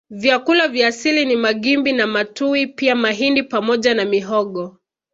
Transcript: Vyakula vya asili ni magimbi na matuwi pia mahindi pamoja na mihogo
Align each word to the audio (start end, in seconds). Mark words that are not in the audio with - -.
Vyakula 0.09 0.67
vya 0.67 0.87
asili 0.87 1.25
ni 1.25 1.35
magimbi 1.35 1.93
na 1.93 2.07
matuwi 2.07 2.67
pia 2.67 2.95
mahindi 2.95 3.43
pamoja 3.43 3.93
na 3.93 4.05
mihogo 4.05 4.77